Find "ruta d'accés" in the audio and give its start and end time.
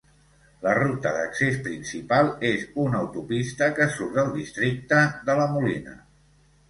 0.77-1.59